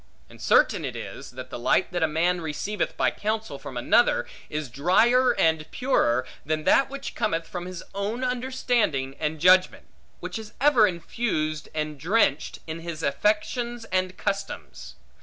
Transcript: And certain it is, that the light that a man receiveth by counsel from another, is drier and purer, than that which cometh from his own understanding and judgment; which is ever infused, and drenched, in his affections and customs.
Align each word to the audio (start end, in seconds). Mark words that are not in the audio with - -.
And 0.31 0.41
certain 0.41 0.83
it 0.83 0.95
is, 0.95 1.29
that 1.29 1.51
the 1.51 1.59
light 1.59 1.91
that 1.91 2.01
a 2.01 2.07
man 2.07 2.41
receiveth 2.41 2.97
by 2.97 3.11
counsel 3.11 3.59
from 3.59 3.77
another, 3.77 4.25
is 4.49 4.67
drier 4.67 5.35
and 5.35 5.69
purer, 5.69 6.25
than 6.43 6.63
that 6.63 6.89
which 6.89 7.13
cometh 7.13 7.45
from 7.47 7.67
his 7.67 7.83
own 7.93 8.23
understanding 8.23 9.15
and 9.19 9.39
judgment; 9.39 9.85
which 10.19 10.39
is 10.39 10.53
ever 10.59 10.87
infused, 10.87 11.69
and 11.75 11.99
drenched, 11.99 12.57
in 12.65 12.79
his 12.79 13.03
affections 13.03 13.85
and 13.91 14.17
customs. 14.17 14.95